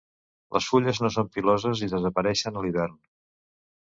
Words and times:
Les 0.55 0.69
fulles 0.69 1.01
no 1.05 1.11
són 1.15 1.27
piloses 1.35 1.83
i 1.87 1.91
desapareixen 1.93 2.57
a 2.57 2.63
l'hivern. 2.67 2.99